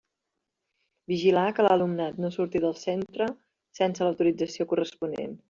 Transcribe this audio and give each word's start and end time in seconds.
Vigilar 1.11 1.43
que 1.59 1.65
l'alumnat 1.67 2.17
no 2.23 2.31
surti 2.37 2.63
del 2.65 2.73
centre 2.85 3.29
sense 3.83 4.09
l'autorització 4.09 4.69
corresponent. 4.75 5.39